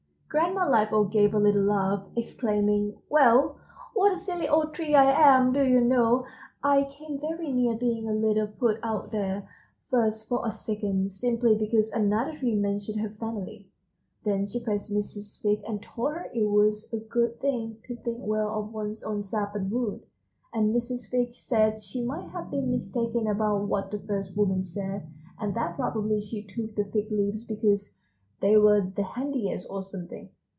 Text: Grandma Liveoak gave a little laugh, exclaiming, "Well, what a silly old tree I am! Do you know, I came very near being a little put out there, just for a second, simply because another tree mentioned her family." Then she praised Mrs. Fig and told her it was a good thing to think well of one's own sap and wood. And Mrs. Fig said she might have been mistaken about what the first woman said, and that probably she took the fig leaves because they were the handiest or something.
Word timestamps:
Grandma 0.33 0.65
Liveoak 0.69 1.11
gave 1.11 1.33
a 1.33 1.39
little 1.39 1.63
laugh, 1.63 2.03
exclaiming, 2.15 2.97
"Well, 3.09 3.57
what 3.93 4.13
a 4.13 4.15
silly 4.15 4.47
old 4.47 4.73
tree 4.73 4.95
I 4.95 5.11
am! 5.11 5.51
Do 5.51 5.61
you 5.61 5.81
know, 5.81 6.25
I 6.63 6.89
came 6.89 7.19
very 7.19 7.51
near 7.51 7.75
being 7.75 8.07
a 8.07 8.13
little 8.13 8.47
put 8.47 8.79
out 8.81 9.11
there, 9.11 9.49
just 9.91 10.29
for 10.29 10.47
a 10.47 10.49
second, 10.51 11.11
simply 11.11 11.57
because 11.57 11.91
another 11.91 12.33
tree 12.33 12.55
mentioned 12.55 13.01
her 13.01 13.09
family." 13.09 13.67
Then 14.23 14.45
she 14.45 14.61
praised 14.61 14.89
Mrs. 14.93 15.41
Fig 15.41 15.63
and 15.67 15.83
told 15.83 16.13
her 16.13 16.31
it 16.33 16.45
was 16.49 16.87
a 16.93 16.97
good 16.99 17.41
thing 17.41 17.79
to 17.87 17.97
think 17.97 18.19
well 18.21 18.51
of 18.57 18.71
one's 18.71 19.03
own 19.03 19.23
sap 19.25 19.53
and 19.53 19.69
wood. 19.69 20.01
And 20.53 20.73
Mrs. 20.73 21.09
Fig 21.09 21.35
said 21.35 21.81
she 21.81 22.05
might 22.05 22.29
have 22.29 22.49
been 22.49 22.71
mistaken 22.71 23.27
about 23.27 23.67
what 23.67 23.91
the 23.91 23.99
first 23.99 24.37
woman 24.37 24.63
said, 24.63 25.11
and 25.37 25.53
that 25.55 25.75
probably 25.75 26.21
she 26.21 26.41
took 26.41 26.75
the 26.75 26.85
fig 26.85 27.11
leaves 27.11 27.43
because 27.43 27.97
they 28.41 28.57
were 28.57 28.81
the 28.95 29.03
handiest 29.03 29.67
or 29.69 29.83
something. 29.83 30.27